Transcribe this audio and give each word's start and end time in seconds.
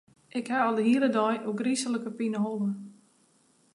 Ik 0.27 0.45
ha 0.49 0.57
al 0.67 0.75
de 0.77 0.83
hiele 0.89 1.09
dei 1.17 1.35
ôfgryslike 1.49 2.11
pineholle. 2.17 2.69